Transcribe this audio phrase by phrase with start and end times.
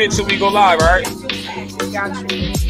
[0.00, 2.69] Muted till we go live, all right?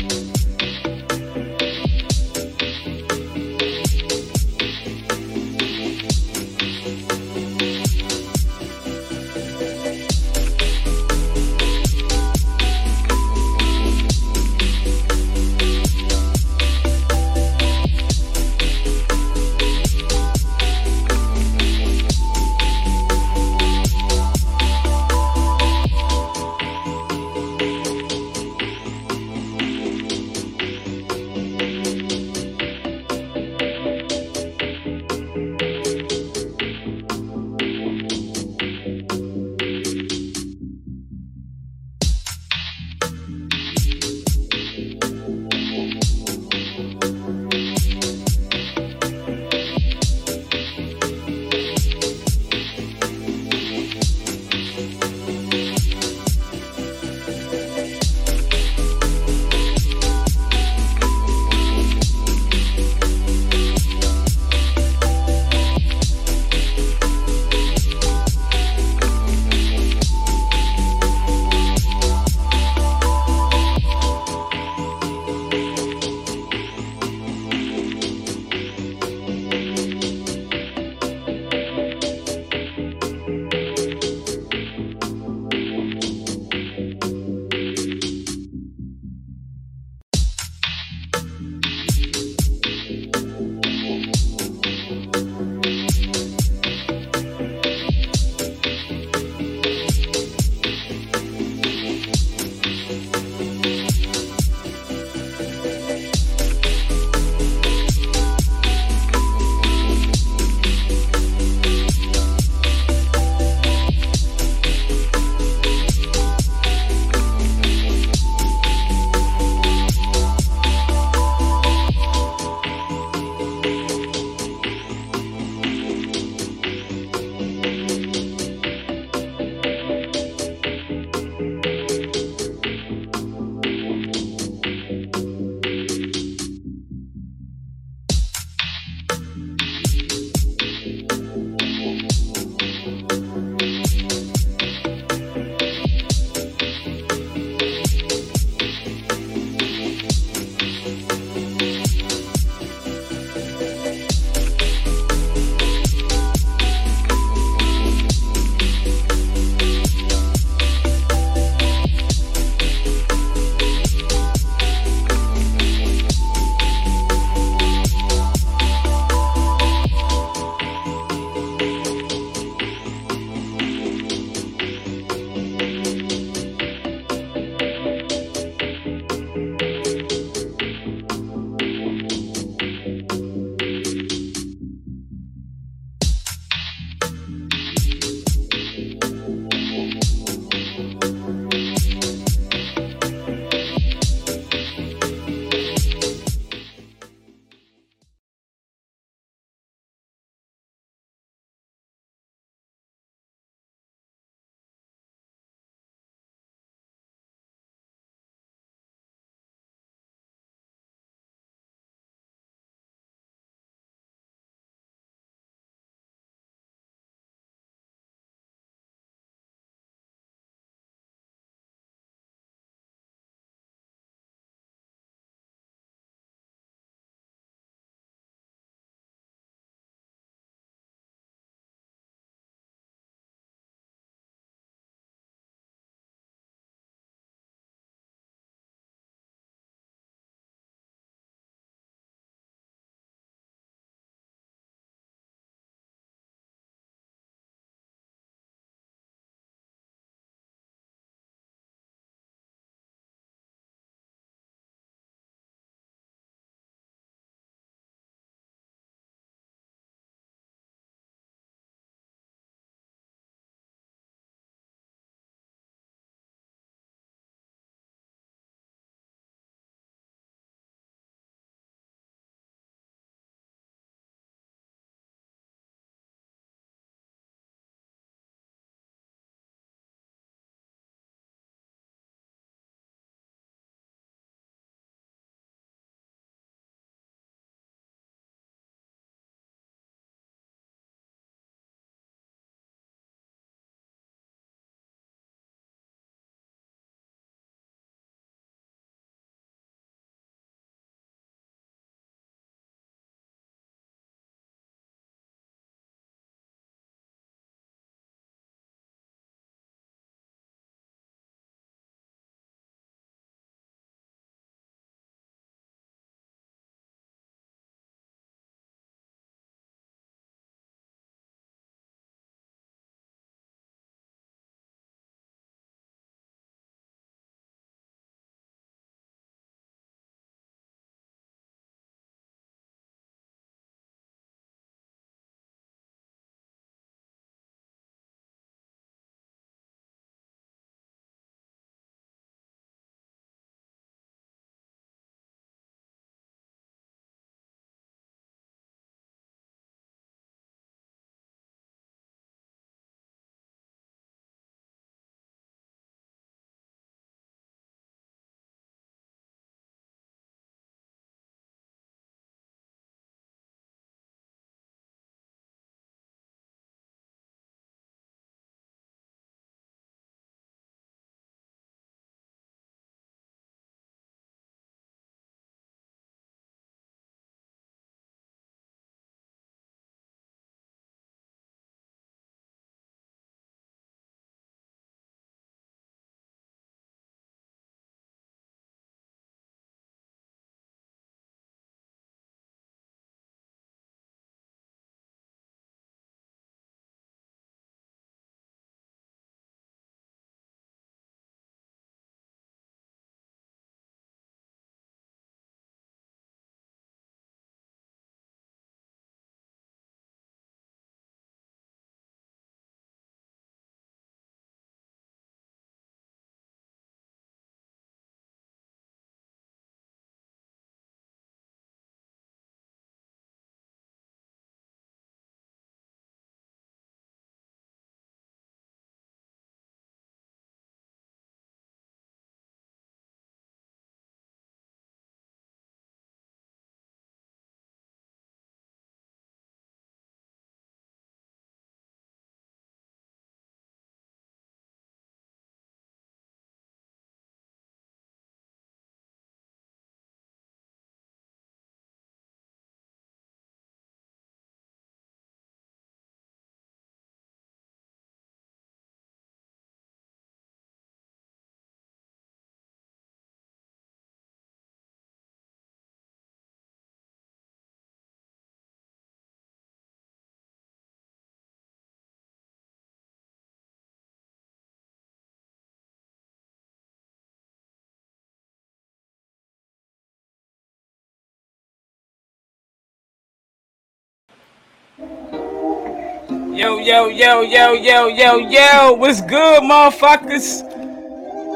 [486.61, 488.93] Yo, yo, yo, yo, yo, yo, yo.
[488.93, 490.62] What's good, motherfuckers?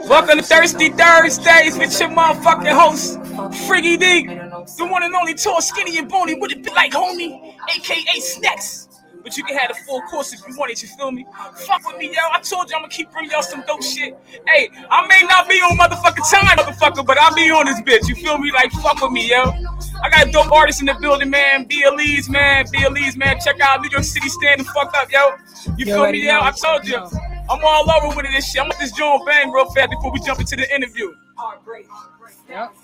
[0.08, 3.18] Welcome to Thirsty Thursdays with your motherfucking host,
[3.68, 4.24] Friggy D.
[4.24, 8.93] The one and only tall, skinny, and bony with a it like homie, aka Snacks.
[9.24, 11.26] But you can have the full course if you want it, you feel me?
[11.66, 12.20] Fuck with me, yo.
[12.30, 14.14] I told you I'm gonna keep bringing y'all some dope shit.
[14.46, 18.06] Hey, I may not be on motherfucking time, motherfucker, but I'll be on this bitch.
[18.06, 18.52] You feel me?
[18.52, 19.50] Like, fuck with me, yo.
[20.02, 21.64] I got dope artists in the building, man.
[21.64, 21.82] B.
[21.84, 22.66] Elise, man.
[22.70, 22.84] B.
[22.84, 23.38] Elise, man.
[23.42, 25.36] Check out New York City stand the fuck up, yo.
[25.78, 26.40] You feel me, yo?
[26.40, 26.98] I told you.
[27.50, 28.60] I'm all over with it, this shit.
[28.60, 31.14] I'm with this joint bang real fast before we jump into the interview.
[32.48, 32.74] Yep.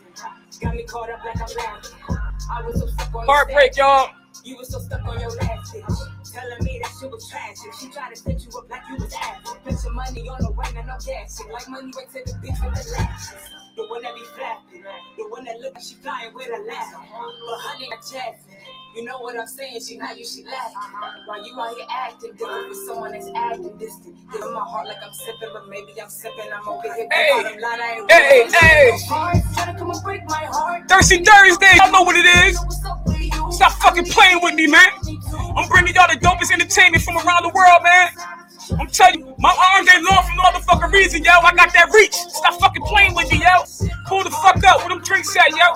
[3.27, 4.11] Heartbreak, y'all.
[4.45, 7.73] You was so stuck on your last bitch, telling me that shit was tragic.
[7.81, 9.63] She tried to set you up like you was average.
[9.65, 11.53] Put your money on the way and gas shit.
[11.53, 13.43] Like money went to the bitch with the lashes.
[13.77, 14.85] The one that be flapping,
[15.17, 16.93] the one that look like she flying with a laugh.
[16.93, 18.60] But honey, I chatting.
[18.97, 19.81] You know what I'm saying?
[19.87, 20.75] She not you, she laughing.
[21.27, 24.17] While you out here acting different with someone that's acting distant.
[24.33, 26.51] Giving my heart like I'm sipping, but maybe I'm sipping.
[26.53, 27.07] I'm over here.
[27.13, 28.91] Hey, bottom line, I ain't hey, hey.
[29.07, 29.43] Trying
[29.73, 30.89] to come and break my heart.
[30.89, 31.77] Thirsty Thursday.
[31.77, 32.59] Y'all know what it is.
[32.59, 33.53] What's up with you?
[33.53, 34.91] Stop fucking playing with me, man.
[35.57, 38.11] I'm bringing y'all the dopest entertainment from around the world, man.
[38.79, 41.33] I'm telling you, my arms ain't long for no motherfucking reason, yo.
[41.33, 42.15] I got that reach.
[42.15, 43.63] Stop fucking playing with me, yo.
[44.07, 44.81] Pull the fuck up.
[44.81, 45.75] Where them drinks at, yo?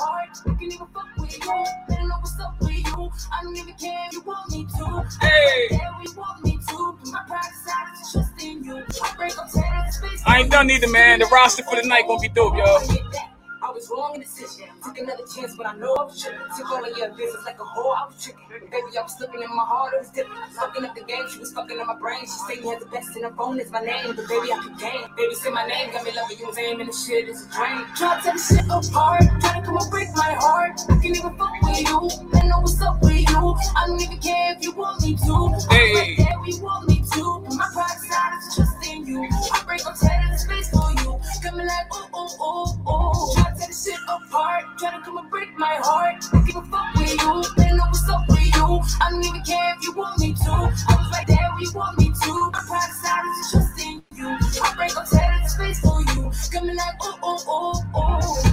[2.45, 2.85] I can even fuck with you.
[2.85, 3.31] Better know what's up with you.
[3.33, 5.27] I don't even care if you want me to.
[5.27, 5.69] Hey.
[5.71, 6.99] Yeah, want me to.
[7.13, 8.85] My pride aside to you.
[9.03, 10.23] I break up space.
[10.27, 11.21] I ain't done either, man.
[11.21, 13.34] The roster for the night gonna be dope, yo.
[13.75, 14.69] Was wrong in the decision.
[14.85, 16.47] Took another chance, but I know I was tripping.
[16.57, 17.99] Took all of your business like a whore.
[17.99, 18.71] I was tricking.
[18.71, 19.95] Baby, I was slipping in my heart.
[19.95, 20.53] It was different.
[20.55, 21.25] Fucking up the game.
[21.29, 22.21] She was fucking up my brain.
[22.21, 23.59] She said you had the best in her phone.
[23.59, 25.11] It's my name, but baby, I could game.
[25.17, 25.91] Baby, say my name.
[25.91, 26.53] Got me loving you.
[26.53, 27.83] Fame and the shit is a drain.
[27.99, 29.27] Try to tear the shit apart.
[29.43, 30.79] Try to come and break my heart.
[30.89, 31.99] I can't even fuck with you.
[32.31, 33.43] I know what's up with you.
[33.75, 35.35] I don't even care if you want me to.
[35.75, 35.95] Hey.
[35.99, 36.39] Right there.
[36.47, 37.43] We want me to.
[37.59, 38.39] My pride aside.
[38.39, 39.27] to Trust in you.
[39.51, 41.19] I break up, tear the space for you.
[41.45, 41.91] Coming like.
[41.91, 44.65] Try to tear the shit apart.
[44.79, 46.25] Try to come and break my heart.
[46.33, 47.45] I give a fuck with you.
[47.57, 48.81] They know what's up with you.
[49.03, 50.51] I don't even care if you want me to.
[50.51, 51.51] I was right there.
[51.59, 52.51] We want me to.
[52.51, 54.29] My pride to Trust in you.
[54.63, 56.33] I break up, tear the space for you.
[56.53, 58.53] Coming like ooh ooh ooh.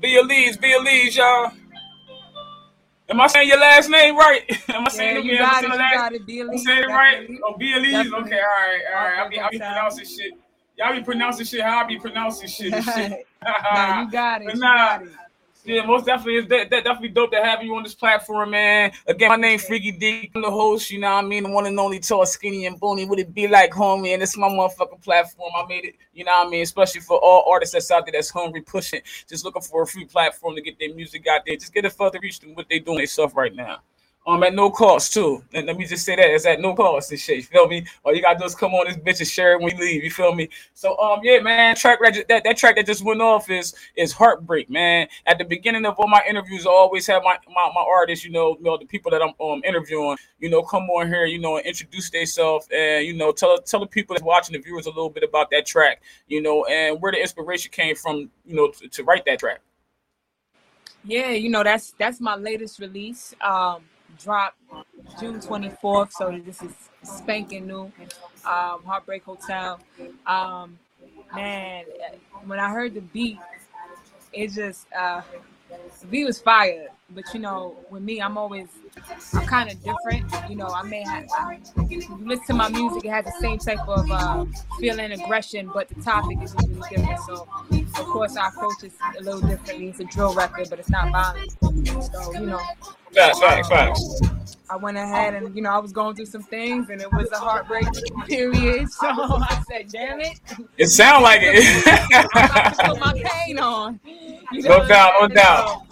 [0.00, 0.16] Be
[0.58, 1.52] be Elise, y'all.
[3.08, 4.42] Am I saying your last name right?
[4.70, 5.24] Am I saying Yeah, it?
[5.24, 5.74] you Am I got it.
[5.74, 6.22] You got it.
[6.58, 7.28] Saying it right?
[7.44, 9.18] Oh, be Okay, all right, all right.
[9.18, 10.32] I'll be, I'll be pronouncing shit.
[10.78, 13.12] Y'all be pronouncing shit how I be pronouncing shit shit.
[13.70, 14.54] Nah, you got it.
[14.60, 14.76] You Nah.
[14.76, 15.18] got it.
[15.66, 16.36] Yeah, most definitely.
[16.36, 18.92] It's de- de- definitely dope to have you on this platform, man.
[19.06, 20.30] Again, my name Freaky D.
[20.34, 21.42] I'm the host, you know what I mean?
[21.42, 23.04] The one and only tall, skinny, and bony.
[23.04, 24.14] Would it be like homie?
[24.14, 25.50] And it's my motherfucking platform.
[25.56, 26.62] I made it, you know what I mean?
[26.62, 30.04] Especially for all artists that's out there that's hungry, pushing, just looking for a free
[30.04, 31.56] platform to get their music out there.
[31.56, 33.80] Just get it further reach than what they doing themselves right now.
[34.26, 35.44] Um, at no cost too.
[35.54, 37.36] And let me just say that it's at no cost and shit.
[37.36, 37.86] You feel me?
[38.02, 40.02] All you gotta do is come on this bitch and share it when you leave.
[40.02, 40.48] You feel me?
[40.74, 41.76] So um, yeah, man.
[41.76, 45.06] Track that that, that track that just went off is is heartbreak, man.
[45.26, 48.32] At the beginning of all my interviews, I always have my my, my artists, you
[48.32, 51.38] know, you know, the people that I'm um interviewing, you know, come on here, you
[51.38, 54.86] know, and introduce themselves and you know, tell tell the people that's watching the viewers
[54.86, 58.56] a little bit about that track, you know, and where the inspiration came from, you
[58.56, 59.60] know, to, to write that track.
[61.04, 63.32] Yeah, you know that's that's my latest release.
[63.40, 63.82] Um,
[64.22, 64.56] dropped
[65.20, 67.92] June 24th, so this is spanking new.
[68.44, 69.80] Um, Heartbreak Hotel.
[70.26, 70.78] Um,
[71.34, 71.84] man,
[72.44, 73.38] when I heard the beat,
[74.32, 75.22] it just uh,
[76.10, 76.88] beat was fire.
[77.10, 78.68] But you know, with me, I'm always
[79.32, 80.24] I'm kind of different.
[80.50, 83.58] You know, I may have I, you listen to my music, it has the same
[83.58, 84.44] type of uh,
[84.80, 87.20] feeling, aggression, but the topic is different.
[87.20, 89.88] So, of course, our approach is a little differently.
[89.88, 91.52] It's a drill record, but it's not violent.
[92.12, 92.60] So, you know,
[93.12, 94.55] Facts, facts, facts.
[94.68, 97.30] I went ahead and you know I was going through some things, and it was
[97.30, 97.86] a heartbreak
[98.26, 98.90] period.
[98.90, 100.40] So I said, "Damn it,
[100.76, 102.28] It sound like I'm it.
[102.32, 104.00] about to put my pain on."
[104.52, 105.82] You No doubt, no doubt.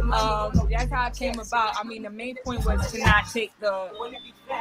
[0.00, 1.74] Um, that's how it came about.
[1.78, 3.90] I mean, the main point was to not take the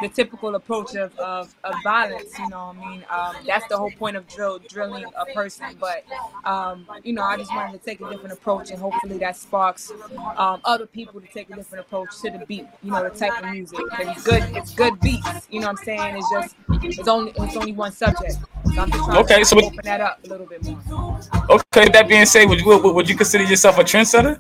[0.02, 2.38] the typical approach of, of, of violence.
[2.40, 5.78] You know, I mean, um, that's the whole point of drill drilling a person.
[5.80, 6.04] But
[6.46, 9.92] um, you know, I just wanted to take a different approach, and hopefully that sparks
[10.38, 12.66] um, other people to take a different approach to the beat.
[12.82, 13.80] You know, the type of music.
[14.00, 14.44] It's good.
[14.56, 15.48] It's good beats.
[15.50, 16.16] You know what I'm saying?
[16.18, 18.38] It's just it's only it's only one subject.
[18.74, 18.84] So
[19.20, 21.20] Okay, so- open that up a little bit more.
[21.50, 24.40] Okay, that being said, would you would, would you consider yourself a trendsetter?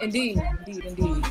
[0.00, 1.24] Indeed, indeed, indeed.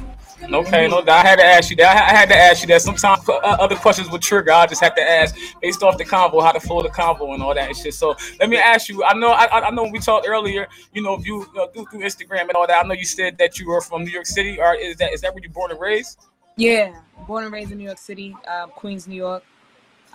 [0.52, 1.96] Okay, no, I had to ask you that.
[1.96, 2.82] I had to ask you that.
[2.82, 4.52] Sometimes uh, other questions would trigger.
[4.52, 7.42] I just had to ask based off the convo, how to flow the convo and
[7.42, 7.94] all that shit.
[7.94, 9.04] So let me ask you.
[9.04, 9.86] I know, I, I know.
[9.86, 10.68] we talked earlier.
[10.94, 12.84] You know, if you, know, through, through Instagram and all that.
[12.84, 14.60] I know you said that you were from New York City.
[14.60, 16.20] Or is that is that where you born and raised?
[16.56, 16.94] Yeah,
[17.26, 19.44] born and raised in New York City, uh, Queens, New York.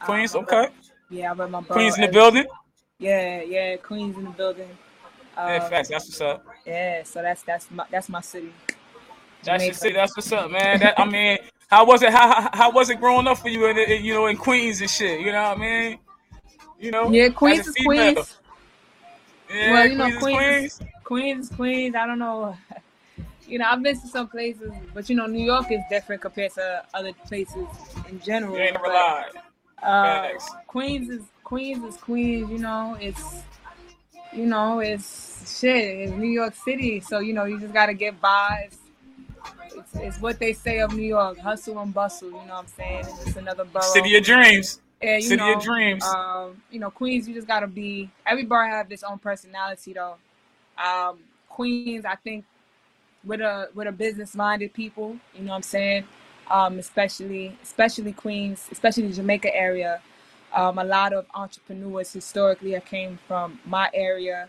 [0.05, 0.69] Queens, um, okay.
[1.11, 2.45] Yeah, I read my Queens in the building.
[2.99, 4.69] Yeah, yeah, Queens in the building.
[5.39, 5.89] Um, yeah, facts.
[5.89, 6.45] That's what's up.
[6.67, 8.53] Yeah, so that's that's my that's my city.
[9.45, 9.95] That's your city.
[9.95, 10.81] That's what's up, man.
[10.81, 12.11] That I mean, how was it?
[12.11, 14.81] How, how, how was it growing up for you in, in, you know in Queens
[14.81, 15.21] and shit?
[15.21, 15.99] You know what I mean?
[16.81, 17.11] You know.
[17.13, 18.37] Yeah, Queens is Queens.
[19.49, 20.81] Yeah, well, you know, Queens, Queens.
[21.05, 21.95] Queens, Queens.
[21.95, 22.57] I don't know.
[23.47, 26.53] You know, I've been to some places, but you know, New York is different compared
[26.53, 27.67] to other places
[28.07, 28.55] in general.
[28.55, 29.31] You ain't never lied.
[29.83, 30.29] Uh,
[30.67, 32.51] Queens is Queens is Queens.
[32.51, 33.43] You know, it's
[34.39, 35.99] you know, it's shit.
[36.01, 38.77] It's New York City, so you know, you just gotta get vibes.
[39.75, 42.29] It's, it's what they say of New York: hustle and bustle.
[42.29, 43.05] You know what I'm saying?
[43.27, 43.83] It's another borough.
[43.83, 44.81] City of dreams.
[45.03, 46.05] Yeah, you City know, of dreams.
[46.05, 48.11] Um, you know, Queens, you just gotta be.
[48.25, 50.15] Every borough have its own personality, though.
[50.83, 51.19] Um,
[51.49, 52.45] Queens, I think,
[53.25, 56.05] with a with a business minded people, you know what I'm saying?
[56.49, 60.01] Um, especially especially Queens, especially the Jamaica area.
[60.55, 64.49] Um, a lot of entrepreneurs historically have came from my area.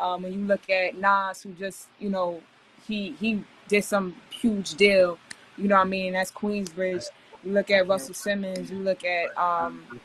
[0.00, 2.40] Um, when you look at Nas, who just you know
[2.86, 5.18] he he did some huge deal,
[5.56, 6.12] you know what I mean?
[6.12, 7.06] That's Queensbridge.
[7.44, 8.70] You look at Russell Simmons.
[8.70, 10.00] You look at um,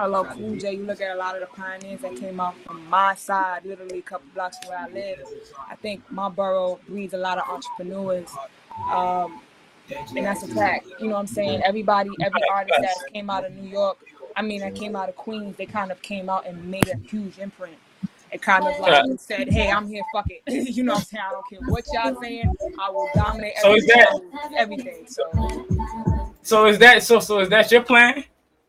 [0.00, 0.74] LL Cool J.
[0.74, 3.98] You look at a lot of the pioneers that came out from my side, literally
[3.98, 5.24] a couple blocks from where I live.
[5.70, 8.30] I think my borough breeds a lot of entrepreneurs.
[8.92, 9.40] Um,
[10.16, 10.86] and that's a fact.
[11.00, 11.62] You know what I'm saying?
[11.62, 13.98] Everybody, every artist that came out of New York,
[14.36, 16.96] I mean, I came out of Queens, they kind of came out and made a
[16.96, 17.76] huge imprint.
[18.32, 20.02] It kind of like said, "Hey, I'm here.
[20.12, 20.42] Fuck it."
[20.76, 21.24] you know what I'm saying?
[21.26, 22.54] I don't care what y'all saying.
[22.78, 24.20] I will dominate so is that,
[24.56, 25.06] everything.
[25.06, 25.66] So,
[26.42, 27.20] so is that so?
[27.20, 28.24] So is that your plan?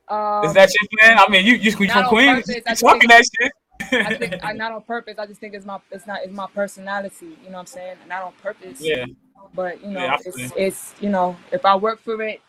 [0.08, 1.18] Um, is that your plan?
[1.20, 3.52] I mean, you you from Queens, you talking that shit.
[3.92, 5.18] I think I, not on purpose.
[5.18, 7.38] I just think it's my it's not it's my personality.
[7.44, 7.98] You know what I'm saying?
[8.08, 8.80] Not on purpose.
[8.80, 9.06] Yeah.
[9.54, 12.42] But you know, yeah, it's it's you know, if I work for it,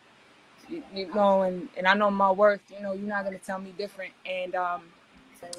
[0.69, 2.61] you, you, know, and and I know my worth.
[2.75, 4.13] You know, you're not gonna tell me different.
[4.25, 4.81] And um,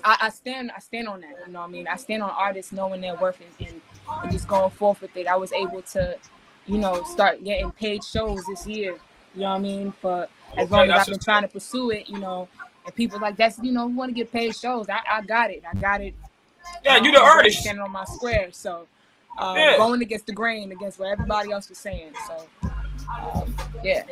[0.05, 1.35] I, I stand I stand on that.
[1.47, 3.81] You know, what I mean, I stand on artists knowing their worth and, and,
[4.23, 5.27] and just going forth with it.
[5.27, 6.17] I was able to,
[6.67, 8.99] you know, start getting paid shows this year.
[9.35, 9.93] You know what I mean?
[9.93, 12.49] For as okay, long as I've been trying to pursue it, you know,
[12.85, 14.89] and people like that's you know want to get paid shows.
[14.89, 15.63] I, I got it.
[15.71, 16.15] I got it.
[16.85, 18.49] Yeah, um, you the artist standing on my square.
[18.53, 18.87] So
[19.39, 19.77] um, yeah.
[19.77, 22.13] going against the grain, against what everybody else was saying.
[22.27, 22.71] So
[23.19, 24.05] um, yeah.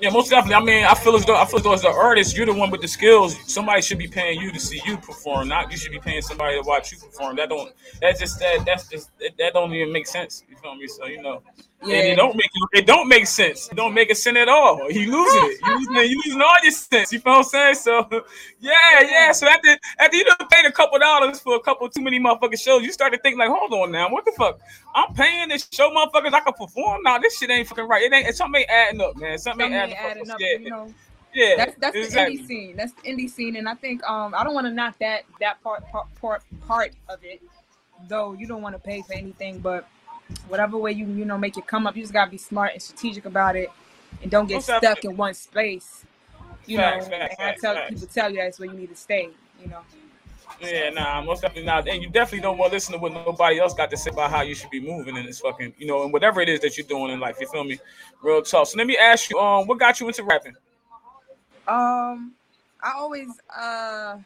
[0.00, 0.54] Yeah, most definitely.
[0.54, 2.52] I mean, I feel as though I feel as though as the artist, you're the
[2.52, 3.36] one with the skills.
[3.52, 6.60] Somebody should be paying you to see you perform, not you should be paying somebody
[6.60, 7.36] to watch you perform.
[7.36, 7.72] That don't.
[8.00, 10.44] That just that that's just that, that don't even make sense.
[10.48, 10.86] You feel me?
[10.86, 11.42] So you know.
[11.84, 11.94] Yeah.
[11.94, 13.68] And it don't make it don't make sense.
[13.68, 14.90] It don't make a sense at all.
[14.90, 15.60] You losing it.
[15.64, 16.10] You losing.
[16.10, 17.12] You losing all your sense.
[17.12, 17.74] You feel what I'm saying?
[17.76, 18.08] So
[18.60, 19.32] yeah, yeah.
[19.32, 22.60] So after after you done paid a couple dollars for a couple too many motherfucking
[22.60, 24.58] shows, you start to think like, hold on now, what the fuck?
[24.92, 27.02] I'm paying this show motherfuckers I can perform.
[27.04, 28.02] Now this shit ain't fucking right.
[28.02, 29.38] It ain't it's something ain't adding up, man.
[29.38, 30.40] Something, something ain't adding, up.
[30.40, 30.58] Yeah.
[30.58, 30.94] You know.
[31.32, 32.38] Yeah, that's that's exactly.
[32.38, 32.76] the indie scene.
[32.76, 35.62] That's the indie scene, and I think um I don't want to knock that that
[35.62, 37.40] part part part part of it,
[38.08, 38.32] though.
[38.32, 39.86] You don't want to pay for anything, but
[40.48, 42.82] whatever way you you know make it come up, you just gotta be smart and
[42.82, 43.70] strategic about it,
[44.22, 46.04] and don't get stuck in one space.
[46.66, 47.90] You facts, know, facts, and I tell facts.
[47.90, 49.30] people tell you that's where you need to stay.
[49.62, 49.80] You know.
[50.60, 51.86] Yeah, nah, most definitely not.
[51.88, 54.30] And you definitely don't want to listen to what nobody else got to say about
[54.30, 56.76] how you should be moving in this fucking, you know, and whatever it is that
[56.76, 57.36] you're doing in life.
[57.40, 57.78] You feel me?
[58.22, 58.66] Real talk.
[58.66, 60.56] So let me ask you, um, what got you into rapping?
[61.68, 62.32] Um,
[62.82, 64.18] I always, uh,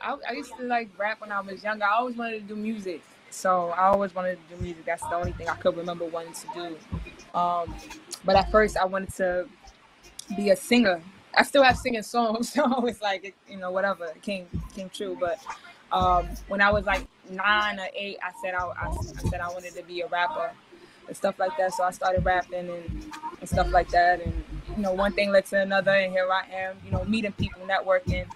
[0.00, 1.84] I, I used to like rap when I was younger.
[1.84, 3.02] I always wanted to do music.
[3.34, 4.84] So I always wanted to do music.
[4.86, 7.38] That's the only thing I could remember wanting to do.
[7.38, 7.74] Um,
[8.24, 9.48] but at first, I wanted to
[10.36, 11.02] be a singer.
[11.36, 15.16] I still have singing songs, so it's like you know whatever it came came true.
[15.18, 15.40] But
[15.92, 19.48] um, when I was like nine or eight, I said I, I, I, said I
[19.48, 20.52] wanted to be a rapper
[21.08, 21.74] and stuff like that.
[21.74, 24.20] So I started rapping and, and stuff like that.
[24.20, 24.44] And
[24.76, 26.76] you know, one thing led to another, and here I am.
[26.84, 28.26] You know, meeting people, networking,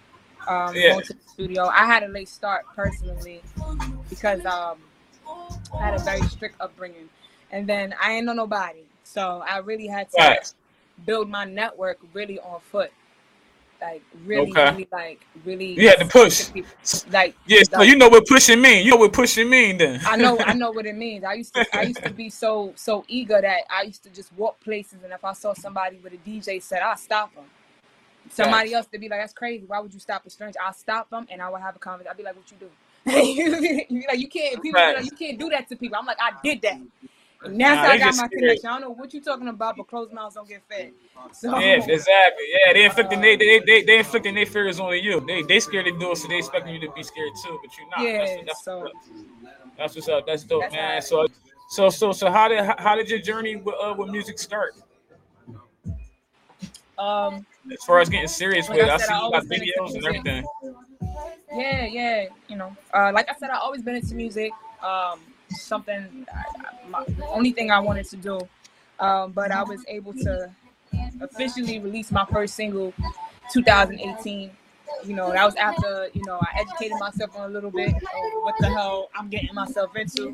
[0.49, 0.91] um, yeah.
[0.91, 1.69] going to the studio.
[1.69, 3.43] I had a late start personally
[4.11, 4.79] because um,
[5.75, 7.09] I had a very strict upbringing,
[7.51, 10.53] and then I ain't know nobody, so I really had to right.
[11.07, 12.91] build my network really on foot.
[13.81, 14.71] Like really, okay.
[14.71, 15.81] really, like really.
[15.81, 16.51] You had to push.
[17.13, 18.85] Like yeah, so you know what pushing mean.
[18.85, 19.79] You know what pushing mean.
[19.79, 21.23] Then I know, I know what it means.
[21.23, 24.33] I used to, I used to be so, so eager that I used to just
[24.33, 27.45] walk places, and if I saw somebody with a DJ set, I stop them.
[28.31, 29.65] Somebody else to be like, "That's crazy.
[29.67, 32.11] Why would you stop a stranger?" I'll stop them, and I will have a conversation.
[32.11, 32.71] I'll be like, "What you do?"
[34.09, 34.97] like you can't people right.
[34.97, 35.97] like, you can't do that to people.
[35.99, 36.79] I'm like I did that,
[37.45, 38.31] And that's Nah, how I got my scared.
[38.31, 38.67] connection.
[38.69, 40.93] I don't know what you're talking about, but closed mouths don't get fed.
[41.33, 42.45] So Yeah, exactly.
[42.67, 45.21] Yeah, they inflicting they they they, they inflicting their fears on you.
[45.21, 47.71] They they scared to do it, so they expecting you to be scared too, but
[47.79, 48.01] you're not.
[48.01, 49.77] Yeah, that's, that's, so- what's up.
[49.77, 50.27] that's what's up.
[50.27, 51.03] That's dope, That's man.
[51.03, 51.27] So
[51.71, 54.75] so so so how did how, did your journey with uh, with music start?
[56.99, 59.25] um As far as getting serious Like with, it, I I see I you got
[59.25, 60.45] always been into videos and everything.
[61.53, 62.77] Yeah, yeah, you know.
[62.93, 64.53] Uh like I said, I always been into music.
[64.83, 68.49] Um something I, I- my only thing I wanted to do.
[69.01, 70.51] Um, but I was able to
[71.21, 72.93] officially release my first single
[73.53, 74.51] 2018
[75.05, 78.33] you know that was after you know i educated myself on a little bit of
[78.43, 80.29] what the hell i'm getting myself into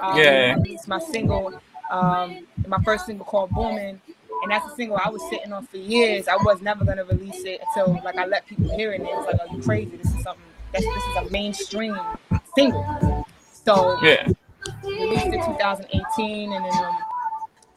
[0.00, 0.54] um, Yeah.
[0.56, 1.54] I released my single
[1.90, 4.00] um my first single called booming
[4.42, 7.04] and that's a single i was sitting on for years i was never going to
[7.04, 9.58] release it until like i let people hear it and it was like are you
[9.62, 10.15] crazy this is something that's
[10.80, 11.96] this is a mainstream
[12.54, 13.26] single.
[13.64, 14.28] So Yeah.
[14.84, 16.96] released in 2018 and then um,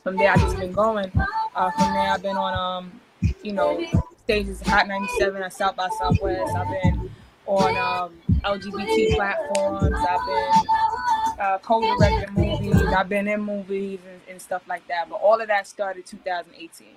[0.04, 1.12] from there I've just been going.
[1.56, 3.02] Uh, from there i've been on um
[3.44, 3.84] you know
[4.24, 6.56] stages hot 97 at south by southwest.
[6.56, 7.10] I've been
[7.48, 9.96] on um lgbt platforms.
[10.08, 10.68] I've been
[11.40, 12.76] uh, co-directing movies.
[12.96, 15.10] I've been in movies and, and stuff like that.
[15.10, 16.88] But all of that started 2018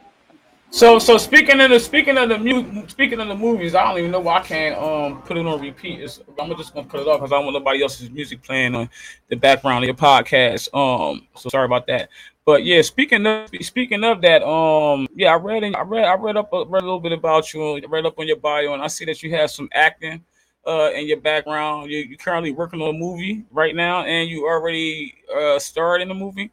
[0.73, 3.99] So so speaking of the speaking of the mu- speaking of the movies, I don't
[3.99, 6.01] even know why I can't um put it on repeat.
[6.01, 8.75] It's, I'm just gonna cut it off because I don't want nobody else's music playing
[8.75, 8.89] on
[9.29, 10.75] the background of your podcast.
[10.75, 12.09] Um, so sorry about that.
[12.47, 16.15] But yeah, speaking of speaking of that, um, yeah, I read in, I read I
[16.15, 18.83] read up a, read a little bit about you, read up on your bio, and
[18.83, 20.25] I see that you have some acting
[20.67, 21.91] uh in your background.
[21.91, 26.09] You you currently working on a movie right now, and you already uh starred in
[26.09, 26.51] the movie.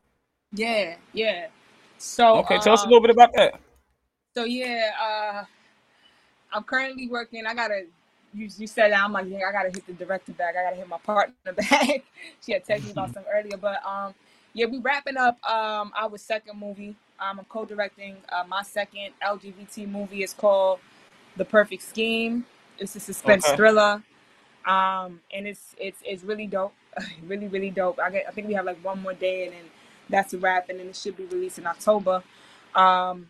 [0.51, 1.47] yeah yeah
[1.97, 3.61] so Okay, tell us a uh, little bit about that.
[4.35, 5.45] So yeah, uh,
[6.53, 7.45] I'm currently working.
[7.47, 7.83] I gotta.
[8.33, 10.55] You, you said that I'm like, yeah, I gotta hit the director back.
[10.57, 12.03] I gotta hit my partner back.
[12.45, 14.13] she had texted me about some earlier, but um,
[14.53, 16.95] yeah, we wrapping up um our second movie.
[17.19, 20.23] Um, I'm co-directing uh, my second LGBT movie.
[20.23, 20.79] It's called
[21.37, 22.45] The Perfect Scheme.
[22.79, 23.51] It's a suspense Okay.
[23.51, 24.03] thriller,
[24.65, 26.73] um, and it's it's it's really dope.
[27.27, 27.99] really really dope.
[27.99, 28.25] I get.
[28.27, 29.65] I think we have like one more day, and then
[30.09, 32.23] that's a wrap, and then it should be released in October.
[32.75, 33.29] Um,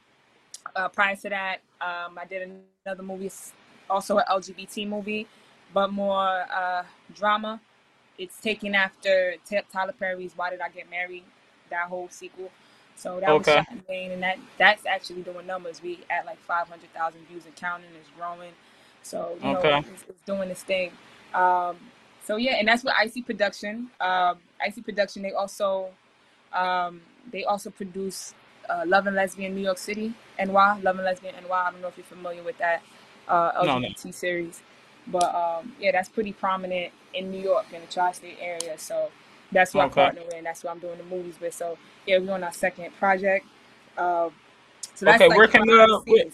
[0.75, 2.49] uh, prior to that, um, I did
[2.85, 3.31] another movie,
[3.89, 5.27] also an LGBT movie,
[5.73, 6.83] but more uh,
[7.15, 7.59] drama.
[8.17, 9.35] It's taken after
[9.71, 11.23] Tyler Perry's "Why Did I Get Married?"
[11.69, 12.51] That whole sequel.
[12.95, 13.37] So that Okay.
[13.37, 15.81] was shot in Maine, and that that's actually doing numbers.
[15.81, 17.89] We at like five hundred thousand views and counting.
[17.99, 18.51] It's growing.
[19.03, 19.53] So you Okay.
[19.53, 20.91] know, it's, it's doing its thing.
[21.33, 21.77] Um,
[22.25, 23.89] so yeah, and that's with Icy Production.
[24.01, 25.23] Um, Icy Production.
[25.23, 25.89] They also
[26.53, 27.01] um,
[27.31, 28.33] they also produce
[28.69, 31.51] uh, Love and Lesbian New York City, NY, Love and Lesbian NY.
[31.51, 32.81] I don't know if you're familiar with that
[33.27, 33.87] uh, No, no.
[33.87, 34.61] LGBT series,
[35.07, 38.77] but um, yeah, that's pretty prominent in New York in the tri-state area.
[38.77, 39.09] So
[39.51, 39.95] that's who I Okay.
[39.95, 41.53] partner with, and that's who I'm doing the movies with.
[41.53, 43.45] So yeah, we're on our second project.
[43.97, 44.31] Um,
[44.95, 46.25] so Okay, like where can, the uh, where-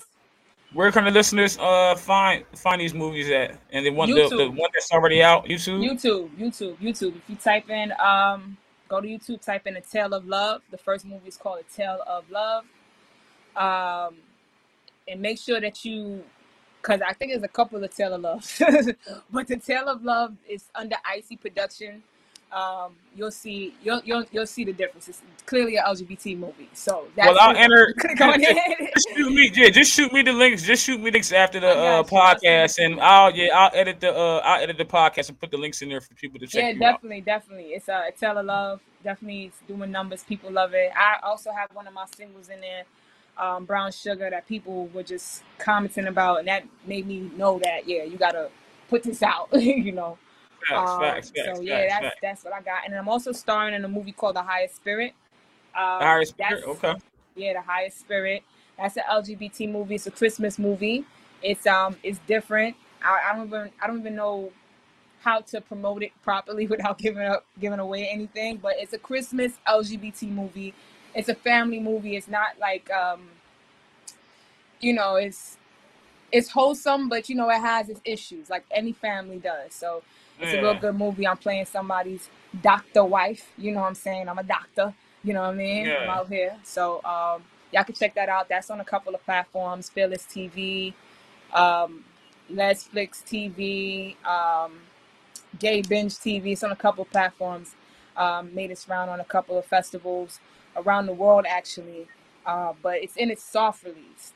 [0.74, 3.58] Where can the listeners uh find find these movies at?
[3.71, 5.80] And the one the, the one that's already out, YouTube.
[5.82, 7.15] YouTube, YouTube, YouTube.
[7.15, 10.62] If you type in, um, go to YouTube, type in A Tale of Love.
[10.71, 12.65] The first movie is called A Tale of Love.
[13.56, 14.15] Um,
[15.08, 16.24] and make sure that you,
[16.82, 18.60] because I think there's a couple of Tale of Love,
[19.32, 22.04] but the Tale of Love is under Icy Production.
[22.56, 25.10] Um, you'll see, you'll you'll you'll see the difference.
[25.10, 26.70] It's clearly an LGBT movie.
[26.74, 27.94] So that's Well, I'll enter.
[28.00, 28.91] Click on it.
[28.96, 29.70] Just shoot me, yeah.
[29.70, 30.63] Just shoot me the links.
[30.63, 32.22] Just shoot me links after the uh, got you.
[32.22, 35.38] I'll send podcast, and I'll yeah, I'll edit the uh, I'll edit the podcast and
[35.39, 37.02] put the links in there for people to check Yeah, you out.
[37.02, 37.65] definitely, definitely.
[37.74, 38.80] It's a tell of love.
[39.04, 40.24] Definitely, it's doing numbers.
[40.24, 40.91] People love it.
[40.96, 42.84] I also have one of my singles in there,
[43.38, 47.86] um, Brown Sugar, that people were just commenting about, and that made me know that
[47.86, 48.50] yeah, you gotta
[48.89, 49.50] put this out.
[49.54, 50.18] you know.
[50.67, 53.32] Facts, Um, facts, facts, so yeah, facts, that's that's what I got, and I'm also
[53.32, 55.13] starring in a movie called The Highest Spirit.
[55.75, 56.93] Um, The Highest Spirit, okay.
[57.36, 58.43] yeah, the highest spirit.
[58.78, 59.95] That's an LGBT movie.
[59.95, 61.06] It's a Christmas movie.
[61.41, 62.75] It's um, it's different.
[63.04, 64.51] I, I don't even I don't even know
[65.21, 68.58] how to promote it properly without giving up giving away anything.
[68.58, 70.73] But it's a Christmas LGBT movie.
[71.13, 72.15] It's a family movie.
[72.15, 73.28] It's not like um,
[74.82, 75.58] you know, it's
[76.32, 79.73] it's wholesome, but you know, it has its issues like any family does.
[79.73, 80.04] So
[80.41, 81.28] it's a real good movie.
[81.28, 82.30] I'm playing somebody's
[82.62, 83.52] doctor wife.
[83.58, 84.30] You know what I'm saying?
[84.30, 84.93] I'm a doctor.
[85.24, 85.88] You know what I mean?
[85.88, 86.00] Yeah.
[86.04, 86.56] I'm out here.
[86.63, 88.50] So um, y'all can check that out.
[88.50, 89.89] That's on a couple of platforms.
[89.89, 90.93] Fearless TV,
[91.54, 92.06] um,
[92.52, 94.80] Netflix TV, um,
[95.60, 96.54] Gay Binge TV.
[96.54, 97.76] It's on a couple of platforms.
[98.17, 100.39] Um, made its round on a couple of festivals
[100.76, 102.08] around the world, actually.
[102.45, 104.34] Uh, but it's in its soft release.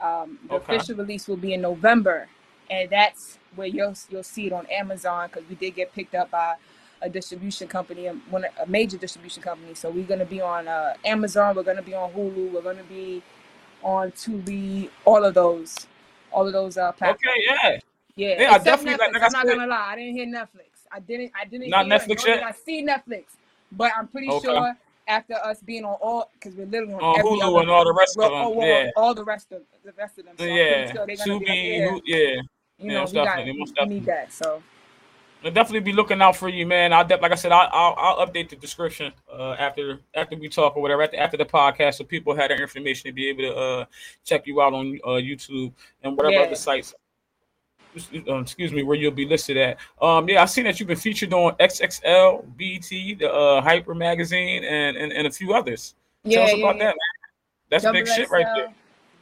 [0.00, 0.76] Um, the Okay.
[0.76, 2.28] official release will be in November,
[2.72, 6.30] and that's where you'll you'll see it on Amazon because we did get picked up
[6.30, 6.54] by
[7.02, 9.74] a distribution company, um, one a major distribution company.
[9.74, 11.54] So we're gonna be on uh, Amazon.
[11.56, 12.52] We're gonna be on Hulu.
[12.52, 13.22] We're gonna be
[13.82, 14.88] on Tubi.
[15.04, 15.86] All of those,
[16.30, 17.20] all of those uh, platforms.
[17.26, 17.78] Okay, yeah.
[18.14, 18.98] Yeah, Yeah, I definitely- Netflix.
[18.98, 20.86] like- like I'm not gonna lie, I didn't hear Netflix.
[20.90, 21.32] I didn't.
[21.38, 21.70] I didn't.
[21.70, 22.42] Not hear Netflix yet?
[22.42, 23.24] I see Netflix,
[23.72, 24.46] but I'm pretty Okay.
[24.48, 24.76] sure
[25.08, 27.92] after us being on all, because we're literally on, On Hulu other, and all the
[27.92, 28.32] rest of them.
[28.34, 28.90] oh, yeah.
[28.96, 30.34] all the rest of the rest of them.
[30.38, 30.54] So yeah.
[30.54, 32.42] sure they're gonna be like, Tubi, yeah, yeah.
[32.82, 34.32] You yeah, know, we got definitely, we need that.
[34.32, 34.62] So
[35.44, 36.92] I'll definitely be looking out for you, man.
[36.92, 40.48] I'll de- like I said, I'll, I'll I'll update the description uh, after after we
[40.48, 43.42] talk or whatever after, after the podcast, so people have that information to be able
[43.42, 43.84] to uh,
[44.24, 46.42] check you out on uh, YouTube and whatever Yeah.
[46.42, 46.94] other sites.
[48.28, 49.76] um, excuse me, where you'll be listed at.
[50.00, 54.64] Um, yeah, I've seen that you've been featured on XXL, BET, the uh, Hyper magazine,
[54.64, 55.94] and, and and a few others.
[56.24, 56.84] Tell yeah, us yeah, about yeah.
[56.84, 56.96] that, man.
[57.68, 58.72] That's big shit right there.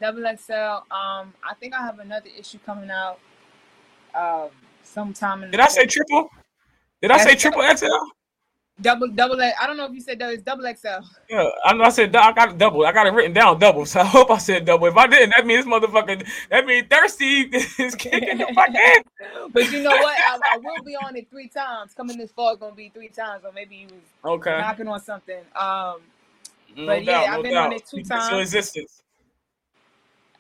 [0.00, 0.52] Double XL.
[0.94, 3.18] Um, I think I have another issue coming out.
[4.14, 4.48] Um,
[4.82, 5.50] sometime in.
[5.50, 6.28] Did I say triple?
[7.02, 7.86] Did I say triple XL?
[8.80, 9.40] double double?
[9.40, 10.32] I don't know if you said that.
[10.32, 11.04] It's double XL.
[11.28, 11.84] Yeah, I know.
[11.84, 12.86] I said I got it double.
[12.86, 13.86] I got it written down double.
[13.86, 14.86] So I hope I said double.
[14.86, 16.26] If I didn't, that means this motherfucker.
[16.50, 17.42] That means thirsty
[17.78, 19.02] is kicking the fuck in.
[19.52, 20.16] But you know what?
[20.24, 21.94] I, I will be on it three times.
[21.94, 24.58] Coming this fall, gonna be three times, or maybe you was Okay.
[24.58, 25.40] knocking on something.
[25.56, 25.98] Um,
[26.76, 28.40] No but yeah, doubt, I've no been on it two Keep it to times.
[28.40, 29.02] existence.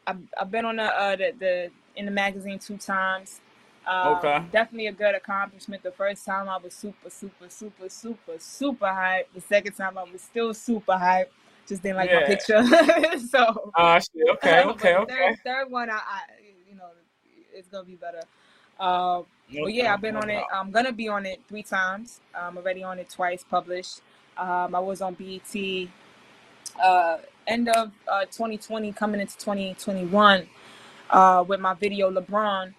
[0.06, 3.40] I've, I've been on the, uh, the the in the magazine two times.
[3.86, 4.42] Um, Okay.
[4.52, 5.82] Definitely a good accomplishment.
[5.82, 9.32] The first time I was super, super, super, super, super hype.
[9.34, 11.32] The second time I was still super hype.
[11.66, 12.62] Just didn't like my picture.
[13.30, 14.10] so Ah, shit.
[14.30, 15.14] Okay, but okay, the okay.
[15.28, 16.20] Third, third one, I, I
[16.68, 16.90] you know,
[17.52, 18.22] it's gonna be better.
[18.78, 20.42] No Well, yeah, I've been no on it.
[20.52, 22.20] I'm gonna be on it three times.
[22.34, 24.00] I'm already on it twice, published.
[24.36, 25.88] Um, I was on BET
[26.82, 30.46] uh, end of uh, 2020, coming into 2021,
[31.10, 32.72] uh, with my video LeBron,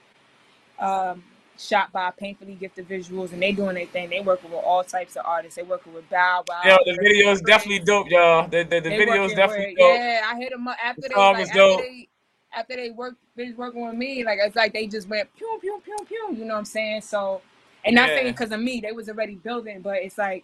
[0.82, 1.24] um,
[1.58, 4.10] shot by Painfully Gifted Visuals, and they doing their thing.
[4.10, 5.56] They working with all types of artists.
[5.56, 6.62] They working with Bow Wow.
[6.66, 8.48] Yo, the video is definitely dope, y'all.
[8.48, 9.96] The the, the video is definitely with- dope.
[9.98, 11.80] Yeah, I hit them up after The they like after dope.
[11.82, 12.08] they
[12.54, 14.24] after they work finished working with me.
[14.26, 16.36] Like it's like they just went pew pew pew pew.
[16.36, 17.02] You know what I'm saying?
[17.02, 17.42] So,
[17.86, 20.44] and not saying because of me, they was already building, but it's like,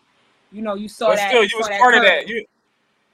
[0.52, 1.30] you know, you saw But that.
[1.30, 2.28] still, you saw was that part of that.
[2.28, 2.46] You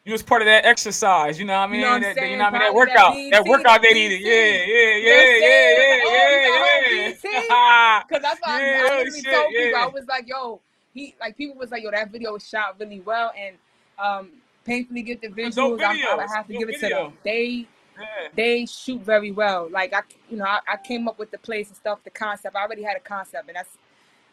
[0.06, 1.40] you was part of that exercise.
[1.40, 1.80] You know what I mean?
[1.82, 2.62] You know what I'm that, that- you know what I mean?
[2.62, 3.14] That Probably that workout.
[3.32, 4.22] That workout they needed.
[4.22, 5.76] Yeah, yeah, yeah, yeah, saying?
[5.78, 8.04] yeah, Oh, yeah, yeah.
[8.10, 9.86] Cause that's why I, Yeah, I literally shit, told people yeah.
[9.86, 10.62] I was like, yo,
[10.94, 13.58] he like people was like, yo, that video was shot really well, and
[14.00, 14.32] um,
[14.66, 15.84] painfully get the It's a dope visuals.
[15.84, 17.14] I, I would have to dope give it to them.
[17.24, 17.68] They
[18.00, 18.28] Yeah.
[18.36, 19.70] they shoot very well.
[19.72, 22.56] Like I, you know, I, I came up with the place and stuff, the concept.
[22.56, 23.78] I already had a concept, and that's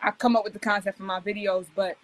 [0.02, 1.66] I come up with the concept for my videos.
[1.74, 1.96] But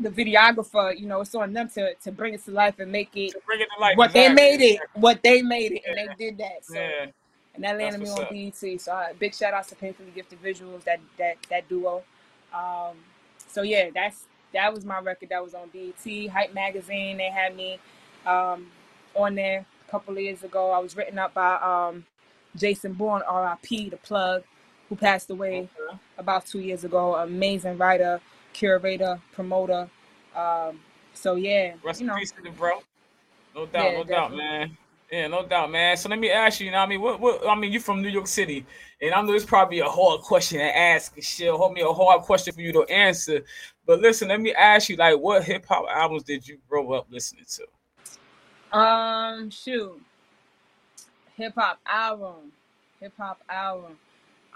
[0.00, 3.10] the videographer, you know, it's on them to to bring it to life and make
[3.16, 3.96] it To bring it to life.
[3.96, 6.64] what they made it, what they made it, and they did that.
[6.64, 7.06] So Yeah.
[7.54, 8.80] and that landed me on BET.
[8.80, 12.02] So uh, big shout out to Painfully Gifted Visuals, that that that duo.
[12.54, 12.96] Um,
[13.48, 16.30] so yeah, that's that was my record that was on BET.
[16.30, 17.78] Hype Magazine, they had me
[18.26, 18.68] um,
[19.14, 20.70] on there a couple of years ago.
[20.70, 22.04] I was written up by um,
[22.56, 23.90] Jason Bourne, R.I.P.
[23.90, 24.44] The plug,
[24.88, 25.98] who passed away Okay.
[26.18, 27.16] about two years ago.
[27.16, 28.20] Amazing writer,
[28.56, 29.88] curator, promoter.
[30.34, 30.80] Um,
[31.12, 32.82] so yeah, Rest in peace to the bro.
[33.54, 34.76] No doubt, Yeah, no doubt, man.
[35.12, 35.96] Yeah, no doubt, man.
[35.96, 37.80] So let me ask you, you know, what I mean, what, what, I mean, you're
[37.80, 38.66] from New York City,
[39.00, 42.22] and I know it's probably a hard question to ask, shit, hold me a hard
[42.22, 43.44] question for you to answer.
[43.86, 47.06] But listen, let me ask you, like, what hip hop albums did you grow up
[47.10, 48.76] listening to?
[48.76, 50.00] Um, shoot,
[51.36, 52.52] hip hop album,
[53.00, 53.96] hip hop album.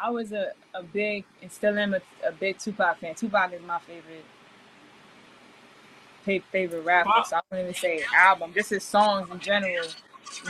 [0.03, 3.15] I was a, a big and still am a, a big Tupac fan.
[3.15, 4.25] Tupac is my favorite
[6.23, 7.23] fa- favorite rapper.
[7.27, 8.53] So I wouldn't even say album.
[8.55, 9.87] Just his songs in general,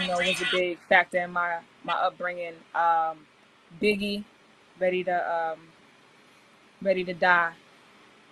[0.00, 2.54] you know, was a big factor in my my upbringing.
[2.74, 3.26] Um,
[3.80, 4.24] Biggie,
[4.78, 5.60] ready to um,
[6.82, 7.52] ready to die.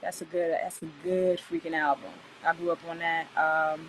[0.03, 0.53] That's a good.
[0.63, 2.11] That's a good freaking album.
[2.45, 3.27] I grew up on that.
[3.37, 3.89] Um,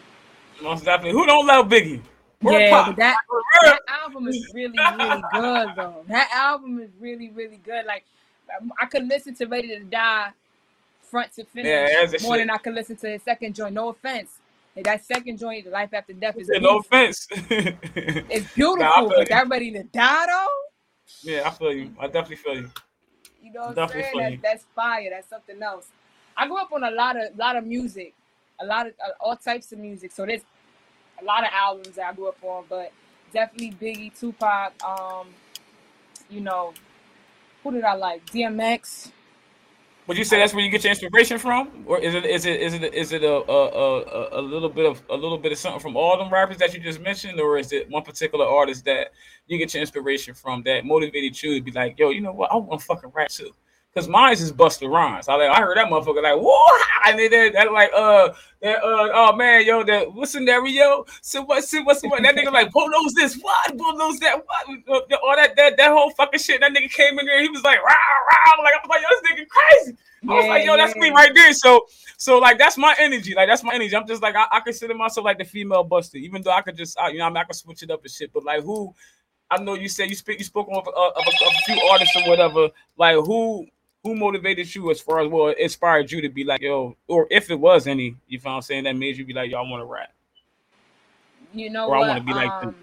[0.61, 1.11] Most definitely.
[1.11, 2.01] Who don't love Biggie?
[2.41, 2.87] Yeah, Pop.
[2.87, 3.17] but that
[3.63, 6.03] that album is really, really good though.
[6.07, 7.85] That album is really, really good.
[7.85, 8.05] Like
[8.59, 10.29] um, I could listen to Ready to Die
[11.01, 12.41] front to finish Yeah, more shit.
[12.41, 13.73] than I could listen to his second joint.
[13.73, 14.29] No offense.
[14.75, 17.27] And that second joint, Life After Death, is no offense.
[17.31, 19.25] It's beautiful, Nah, but you.
[19.25, 20.47] that Ready to Die though,
[21.23, 21.91] yeah, I feel you.
[21.99, 22.71] I definitely feel you.
[23.43, 24.17] you know what I'm saying?
[24.17, 25.09] That, that's fire.
[25.09, 25.87] That's something else.
[26.37, 28.13] I grew up on a lot of lot of music,
[28.61, 30.11] a lot of uh, all types of music.
[30.13, 30.41] So there's
[31.21, 32.91] a lot of albums that I grew up on, but
[33.33, 34.73] definitely Biggie, Tupac.
[34.83, 35.27] Um,
[36.29, 36.73] you know,
[37.63, 38.25] who did I like?
[38.27, 39.11] DMX.
[40.07, 42.59] Would you say that's where you get your inspiration from, or is it is it
[42.59, 45.59] is it is it a a, a, a little bit of a little bit of
[45.59, 48.85] something from all them rappers that you just mentioned, or is it one particular artist
[48.85, 49.11] that
[49.45, 52.51] you get your inspiration from that motivated you to be like, yo, you know what,
[52.51, 53.51] I want to fucking rap too.
[53.95, 55.27] Cause mine is Busta Rhymes.
[55.27, 58.29] I like I heard that motherfucker like whoa, And then that, that like uh
[58.61, 61.05] that uh oh man yo that what's scenario?
[61.21, 61.63] So what?
[61.63, 62.21] So what's what?
[62.21, 63.75] That nigga like bulldoze this what?
[63.77, 64.77] Bulldoze that what?
[64.87, 66.61] Uh, all that that that whole fucking shit.
[66.61, 67.41] That nigga came in there.
[67.41, 68.63] He was like rah rah.
[68.63, 69.97] Like I'm like yo this nigga crazy.
[70.29, 71.53] I was like yo that's me right there.
[71.53, 73.33] So so like that's my energy.
[73.33, 73.95] Like that's my energy.
[73.95, 76.77] I'm just like I, I consider myself like the female Busta, even though I could
[76.77, 78.31] just I, you know I'm not gonna switch it up and shit.
[78.31, 78.93] But like who?
[79.49, 81.81] I know you said you speak you spoke of, of, of, a, of a few
[81.89, 82.69] artists or whatever.
[82.97, 83.65] Like who
[84.03, 87.49] who motivated you as far as well inspired you to be like yo or if
[87.51, 89.61] it was any you know what i'm saying that made you be like yo i
[89.61, 90.13] want to rap
[91.53, 91.97] you know or what?
[91.97, 92.75] i want to be like um.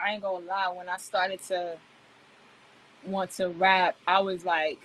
[0.00, 0.68] I ain't gonna lie.
[0.74, 1.76] When I started to
[3.06, 4.78] want to rap, I was like,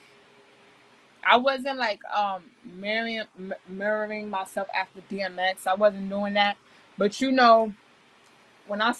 [1.25, 5.67] I wasn't like um mirroring m- mirroring myself after DMX.
[5.67, 6.57] I wasn't doing that.
[6.97, 7.73] But you know,
[8.67, 8.93] when I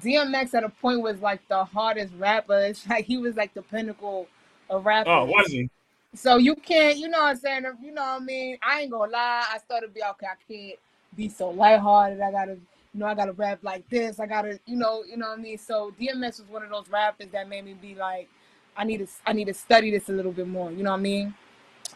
[0.00, 2.58] DMX at a point was like the hardest rapper.
[2.60, 4.28] It's like he was like the pinnacle
[4.70, 5.10] of rapper.
[5.10, 5.70] oh was he
[6.14, 7.64] So you can't, you know what I'm saying?
[7.82, 8.58] You know what I mean?
[8.62, 9.44] I ain't gonna lie.
[9.52, 10.26] I started to be okay.
[10.26, 10.78] I can't
[11.16, 12.20] be so lighthearted.
[12.20, 14.20] I gotta, you know, I gotta rap like this.
[14.20, 15.58] I gotta, you know, you know what I mean.
[15.58, 18.28] So DMX was one of those rappers that made me be like,
[18.76, 20.70] I need to, I need to study this a little bit more.
[20.70, 21.34] You know what I mean?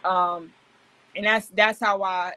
[0.05, 0.53] Um,
[1.15, 2.33] and that's that's how I,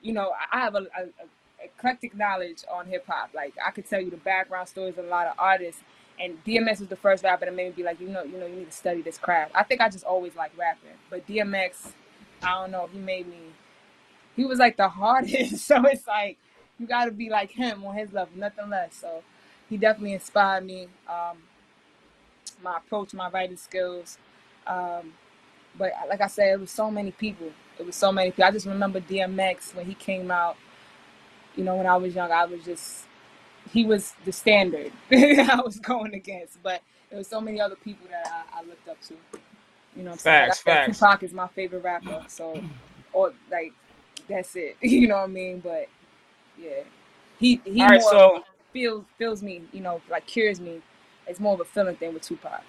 [0.00, 3.30] you know, I have a, a, a eclectic knowledge on hip hop.
[3.34, 5.80] Like I could tell you the background stories of a lot of artists.
[6.22, 8.46] And DMX was the first rapper that made me be like, you know, you know,
[8.46, 9.52] you need to study this craft.
[9.56, 11.92] I think I just always like rapping, but DMX,
[12.42, 13.38] I don't know, he made me.
[14.36, 16.38] He was like the hardest, so it's like
[16.78, 18.94] you got to be like him on his level, nothing less.
[18.94, 19.22] So
[19.68, 20.88] he definitely inspired me.
[21.08, 21.38] Um,
[22.62, 24.18] my approach, my writing skills.
[24.66, 25.14] Um,
[25.76, 27.48] but like I said, it was so many people.
[27.78, 28.44] It was so many people.
[28.44, 30.56] I just remember DMX when he came out.
[31.56, 33.06] You know, when I was young, I was just
[33.70, 36.62] he was the standard I was going against.
[36.62, 39.14] But there was so many other people that I, I looked up to.
[39.96, 40.48] You know, what I'm saying?
[40.48, 40.98] Facts, Like facts.
[40.98, 42.22] Tupac is my favorite rapper.
[42.28, 42.62] So,
[43.12, 43.72] or like
[44.28, 44.76] that's it.
[44.82, 45.60] You know what I mean?
[45.60, 45.88] But
[46.60, 46.82] yeah,
[47.38, 49.62] he he all right more so feels feels me.
[49.72, 50.82] You know, like cures me.
[51.26, 52.62] It's more of a feeling thing with Tupac.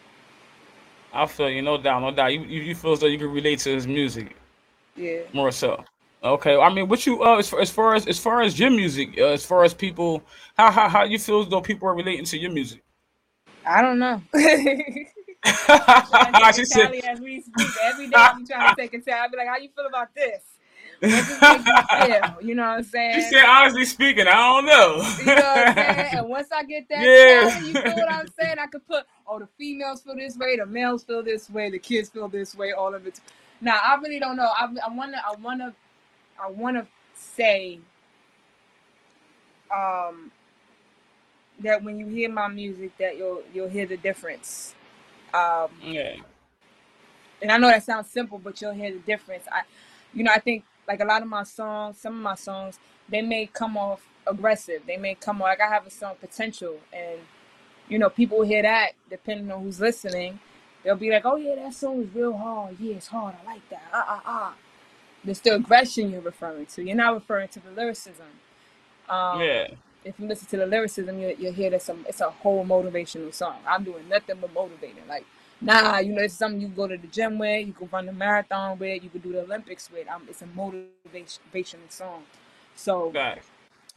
[1.14, 3.30] i feel you no doubt no doubt you, you you feel as though you can
[3.32, 4.36] relate to his music
[4.96, 5.22] Yeah.
[5.34, 5.84] more so
[6.24, 8.70] okay i mean what you uh as far as far as, as far as your
[8.72, 10.24] music uh, as far as people
[10.58, 12.82] how, how how you feel as though people are relating to your music
[13.66, 14.22] I don't know.
[16.10, 17.68] trying to take she a said tally as we speak.
[17.82, 19.20] Every day I'm trying to take a tally.
[19.20, 20.42] I'll be like, how you feel about this?
[21.10, 22.38] What you feel?
[22.42, 23.14] You know what I'm saying?
[23.16, 25.04] She said, honestly speaking, I don't know.
[25.26, 26.12] you know what I'm saying?
[26.18, 27.50] And once I get that Yeah.
[27.50, 28.56] tally, you feel what I'm saying?
[28.60, 31.80] I could put, oh, the females feel this way, the males feel this way, the
[31.80, 33.20] kids feel this way, all of it.
[33.62, 34.52] Now, I really don't know.
[34.58, 35.74] I, I wanna, I wanna,
[36.42, 37.80] I wanna say,
[39.74, 40.32] um,
[41.62, 44.76] that when you hear my music, that you'll you'll hear the difference.
[45.34, 46.16] Um, yeah.
[47.42, 49.46] and I know that sounds simple, but you'll hear the difference.
[49.52, 49.62] I,
[50.14, 53.22] you know, I think like a lot of my songs, some of my songs, they
[53.22, 54.84] may come off aggressive.
[54.88, 57.20] They may come off like I have a song potential, and
[57.90, 60.40] you know, people will hear that depending on who's listening.
[60.84, 62.78] They'll be like, "Oh yeah, that song is real hard.
[62.80, 63.36] Yeah, it's hard.
[63.44, 64.56] I like that." Ah ah ah.
[65.26, 66.84] It's the aggression you're referring to.
[66.84, 68.28] You're not referring to the lyricism.
[69.10, 69.68] Um, Yeah.
[70.04, 73.34] if you listen to the lyricism, you you hear that some it's a whole motivational
[73.34, 73.58] song.
[73.68, 75.08] I'm doing nothing but motivating.
[75.08, 75.26] Like,
[75.62, 78.06] nah, you know, it's something you can go to the gym with, you can run
[78.08, 80.08] the marathon with, you can do the Olympics with.
[80.10, 82.24] Um, it's a motivational song.
[82.76, 83.48] So Facts.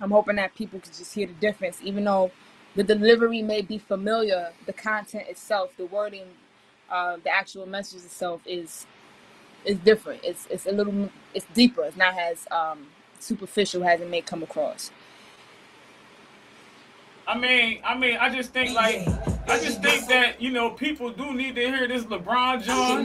[0.00, 2.30] I'm hoping that people can just hear the difference, even though
[2.76, 6.26] the delivery may be familiar, the content itself, the wording,
[6.90, 8.86] uh, the actual message itself is
[9.66, 10.20] is different.
[10.24, 11.84] It's it's a little it's deeper.
[11.84, 12.86] It's not as um
[13.20, 14.90] superficial as it may come across.
[17.28, 19.06] I mean, I mean, I just think like,
[19.48, 23.04] I just think that you know people do need to hear this LeBron John.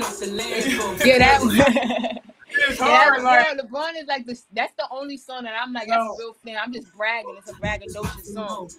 [1.03, 2.17] Yeah, that
[2.53, 5.87] It's Yeah, like, yeah, LeBron is like the that's the only song that I'm like
[5.87, 6.13] that's No.
[6.13, 6.57] a real fan.
[6.61, 7.35] I'm just bragging.
[7.37, 8.69] It's a braggadocious song.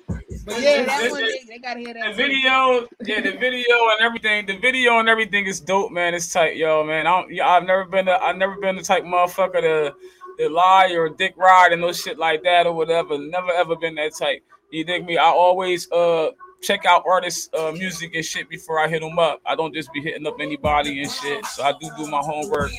[0.45, 2.11] But yeah, that one they, they gotta hear the that.
[2.11, 2.17] too.
[2.17, 6.15] video, yeah, the video and everything, the video and everything is dope, man.
[6.15, 7.07] It's tight, yo, man.
[7.07, 9.95] I don't, yeah, I've never been, a, I've never been the type motherfucker to,
[10.39, 13.19] to lie or dick ride and no shit like that or whatever.
[13.19, 14.43] Never ever been that type.
[14.71, 15.17] You dig me?
[15.17, 16.31] I always uh
[16.63, 19.41] check out artists' uh, music and shit before I hit them up.
[19.45, 21.45] I don't just be hitting up anybody and shit.
[21.47, 22.71] So I do do my homework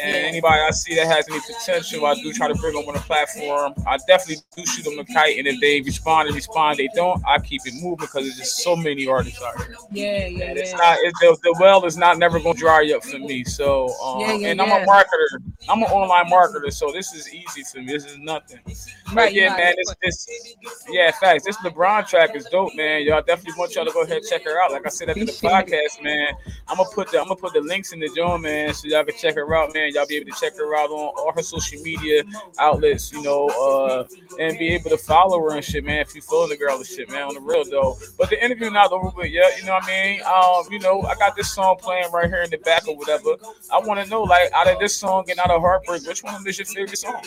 [0.00, 2.94] And anybody I see that has any potential, I do try to bring them on
[2.94, 3.74] the platform.
[3.86, 7.22] I definitely do shoot them a kite, and if they respond and respond, they don't,
[7.26, 9.74] I keep it moving because there's just so many artists out here.
[9.90, 10.76] Yeah, yeah, And it's yeah.
[10.76, 13.44] not it's, the, the well is not never gonna dry up for me.
[13.44, 14.84] So um, Yeah, yeah, and I'm yeah.
[14.84, 15.42] a marketer.
[15.68, 17.86] I'm an online marketer, so this is easy for me.
[17.86, 18.60] This is nothing.
[18.64, 20.56] But Right, yeah, man, this this
[20.88, 21.44] yeah, facts.
[21.44, 23.02] This LeBron track is dope, man.
[23.02, 24.72] Y'all definitely want y'all to go ahead and check her out.
[24.72, 26.28] Like I said after the podcast, man.
[26.68, 29.04] I'm gonna put the I'm gonna put the links in the joint, man, so y'all
[29.04, 29.81] can check her out, man.
[29.90, 32.22] Y'all be able to check her out on all her social media
[32.58, 34.06] outlets, you know, uh,
[34.38, 36.00] and be able to follow her and shit, man.
[36.00, 37.96] If you follow the girl and shit, man, on the real though.
[38.18, 40.22] But the interview not over with yet, you know what I mean?
[40.22, 43.36] Um, you know, I got this song playing right here in the back or whatever.
[43.72, 46.46] I want to know, like, out of this song and out of Heartbreak, which one
[46.46, 47.22] is your favorite song?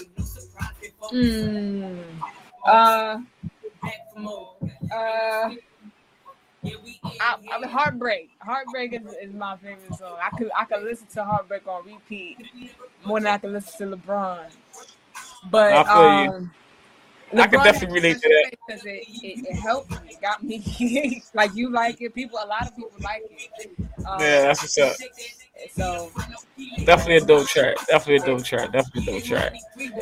[1.12, 2.04] Mm.
[2.66, 3.20] Uh,
[4.92, 5.50] uh,
[7.20, 8.30] I, I mean, heartbreak.
[8.40, 10.18] Heartbreak is, is my favorite song.
[10.22, 12.38] I could I could listen to Heartbreak on repeat
[13.06, 14.46] more than I can listen to LeBron.
[15.50, 16.30] But I feel you.
[16.32, 16.52] um,
[17.38, 18.58] I can definitely relate to that.
[18.68, 19.98] because it, it, it helped me.
[20.10, 22.14] It got me like you like it.
[22.14, 23.72] People, a lot of people like it.
[24.06, 24.96] Um, Yeah, that's what's up.
[25.72, 26.12] So
[26.86, 27.76] Definitely a dope track.
[27.88, 28.72] Definitely a dope track.
[28.72, 29.54] Definitely a dope track.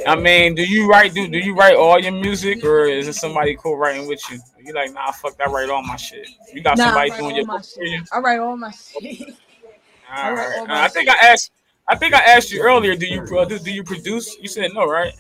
[0.08, 3.14] I mean, do you write do do you write all your music or is it
[3.14, 4.40] somebody cool writing with you?
[4.64, 6.28] You like, nah, fuck, I write all my shit.
[6.54, 7.98] You got Nah, somebody doing your my book for you?
[8.00, 8.08] shit.
[8.12, 9.36] I write all my shit.
[10.10, 11.52] I All all Uh, my I think I asked.
[11.88, 12.96] I think I asked you earlier.
[12.96, 13.62] Do you produce?
[13.62, 14.38] Do you produce?
[14.42, 15.14] You said no, right?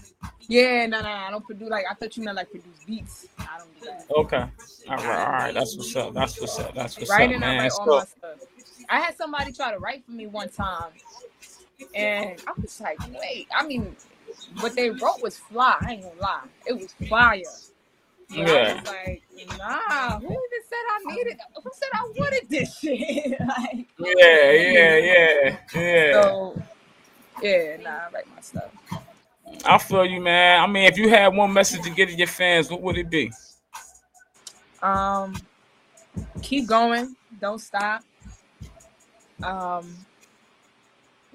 [0.47, 3.27] Yeah, no, no, I don't produce like I thought you meant like produce beats.
[3.39, 4.05] I don't do that.
[4.15, 4.45] Okay.
[4.89, 5.25] All right.
[5.25, 5.53] All right.
[5.53, 6.13] That's what's up.
[6.13, 6.73] That's what's up.
[6.75, 8.39] That's what's Writing, up, I write all So, my stuff.
[8.89, 10.91] I had somebody try to write for me one time,
[11.93, 13.95] and I was like, wait, I mean,
[14.59, 15.77] what they wrote was fly.
[15.85, 17.43] I ain't gonna lie, it was fire.
[18.35, 18.73] I Yeah.
[18.73, 19.23] was like,
[19.57, 21.37] nah, who even said I needed?
[21.55, 23.39] Who said I wanted this shit?
[23.47, 26.13] like, yeah, yeah, yeah, yeah.
[26.13, 26.57] so
[27.41, 28.71] yeah, nah, I write my stuff.
[29.65, 30.61] I feel you, man.
[30.61, 33.09] I mean, if you had one message to get to your fans, what would it
[33.09, 33.31] be?
[34.81, 35.41] Um,
[36.41, 37.15] keep going.
[37.39, 38.03] Don't stop.
[39.43, 39.95] Um,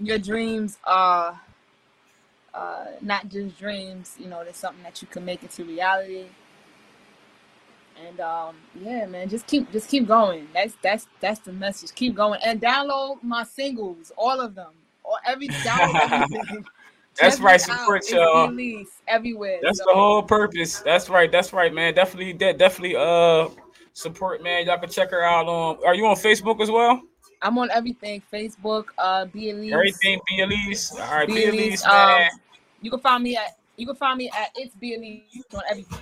[0.01, 1.41] your dreams are
[2.55, 4.17] uh, not just dreams.
[4.19, 6.27] You know, there's something that you can make into reality.
[8.07, 10.47] And um, yeah, man, just keep just keep going.
[10.55, 11.95] That's that's that's the message.
[11.95, 16.65] Keep going and download my singles, all of them, or every download.
[17.21, 17.61] That's right.
[17.61, 18.55] Support y'all.
[19.09, 19.59] everywhere.
[19.63, 20.79] That's so- the whole purpose.
[20.81, 21.31] That's right.
[21.31, 21.95] That's right, man.
[21.95, 22.95] Definitely, de- definitely.
[22.97, 23.49] Uh,
[23.95, 24.65] support, man.
[24.65, 25.85] Y'all can check her out on.
[25.85, 27.03] Are you on Facebook as well?
[27.43, 28.23] I'm on everything.
[28.33, 29.51] Facebook, uh, B.
[29.51, 29.73] Elise.
[29.73, 30.21] Everything.
[30.29, 30.41] B.
[30.41, 30.93] Elise.
[30.93, 31.45] All right, B.
[31.47, 32.23] Elise, um,
[32.81, 34.95] You can find me at you can find me at it's B.
[34.95, 35.99] Elise on everything.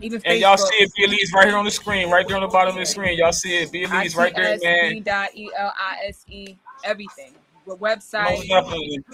[0.00, 2.42] Even Facebook and y'all see it, Elise, right here on the screen, right there on
[2.42, 3.16] the bottom of the screen.
[3.16, 4.58] Y'all see it, Elise, right there, man.
[4.62, 7.32] I-T-S-B dot E L I S E everything.
[7.66, 8.48] The Most website.
[8.48, 9.04] definitely.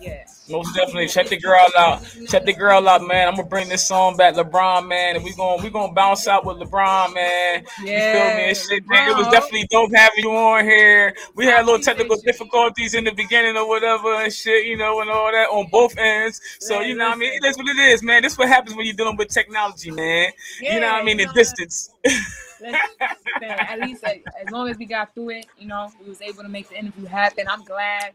[0.00, 0.24] Yeah.
[0.50, 1.06] Most definitely.
[1.06, 2.02] Check the girl out.
[2.28, 3.28] Check the girl out, man.
[3.28, 6.44] I'm gonna bring this song back, LeBron, man, and we gonna we gonna bounce out
[6.44, 7.62] with LeBron, man.
[7.78, 8.54] You feel me?
[8.54, 8.82] Shit.
[8.90, 11.14] It was definitely dope having you on here.
[11.36, 15.00] We had a little technical difficulties in the beginning or whatever and shit, you know,
[15.00, 16.40] and all that on both ends.
[16.58, 17.32] So you know what I mean?
[17.34, 18.22] It is what it is, man.
[18.22, 20.32] This is what happens when you're dealing with technology, man.
[20.60, 21.18] you know what I mean?
[21.18, 21.90] The distance.
[22.64, 26.42] at least like, as long as we got through it, you know, we was able
[26.42, 27.46] to make the interview happen.
[27.48, 28.12] I'm glad.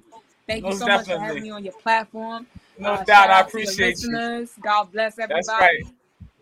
[0.48, 2.48] Thank you Most so much for having me on your platform.
[2.80, 3.30] No Uh, doubt.
[3.30, 4.12] I out to your appreciate you.
[4.12, 4.52] listeners.
[4.62, 5.42] God bless everybody.
[5.46, 5.84] That's right.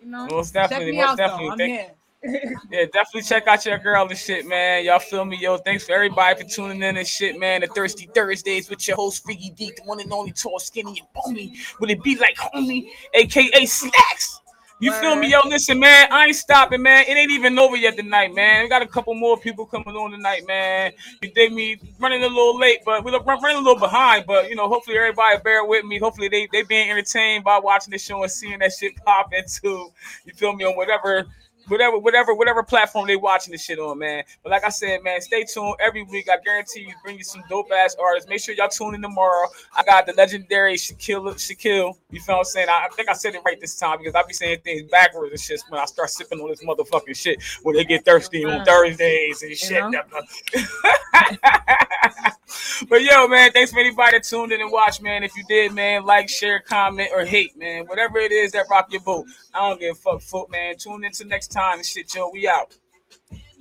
[0.04, 0.92] You know, Most check definitely.
[0.92, 1.46] me Most out definitely.
[1.48, 1.52] though.
[1.52, 1.92] I'm Thank- here.
[2.72, 4.84] Yeah, definitely check out your girl and shit, man.
[4.84, 5.58] Y'all feel me, yo?
[5.58, 7.62] Thanks for everybody for tuning in and shit, man.
[7.62, 11.08] The Thirsty Thursdays with your host Freaky Deek, the one and only tall, skinny, and
[11.14, 11.54] bony.
[11.80, 14.42] Would it be like homie, aka Snacks?
[14.86, 15.40] You feel me, yo?
[15.46, 17.06] Listen, man, I ain't stopping, man.
[17.08, 18.62] It ain't even over yet tonight, man.
[18.62, 20.92] We got a couple more people coming on tonight, man.
[21.24, 21.78] You dig me?
[22.00, 24.28] Running a little late, but we're running a little behind.
[24.28, 25.98] But you know, hopefully everybody bear with me.
[25.98, 29.92] Hopefully they they being entertained by watching the show and seeing that shit pop into.
[30.24, 31.26] You feel me on whatever
[31.68, 34.24] whatever, whatever, whatever platform they watching this shit on, man.
[34.44, 36.30] But like I said, man, stay tuned every week.
[36.30, 38.30] I guarantee you, bring you some dope ass artists.
[38.30, 39.48] Make sure y'all tune in tomorrow.
[39.76, 41.96] I got the legendary Shaquille, Shaquille.
[42.12, 42.70] You feel what I'm saying?
[42.70, 45.32] I, I think I said it right this time because I be saying things backwards
[45.32, 48.66] and shit when I start sipping on this motherfucking shit when they get thirsty on.
[48.66, 49.84] Thursdays and shit.
[49.90, 50.02] know?
[52.90, 55.24] But yo, man, thanks for anybody that tuned in and watched, man.
[55.24, 57.86] If you did, man, like, share, comment, or hate, man.
[57.86, 59.26] Whatever it is that rock your boat.
[59.54, 60.76] I don't give a fuck, foot, man.
[60.78, 62.30] Tune in to next time and shit, yo.
[62.32, 62.76] We out.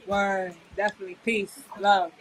[0.06, 0.54] Word.
[0.76, 1.16] Definitely.
[1.24, 1.60] Peace.
[1.80, 2.12] Love.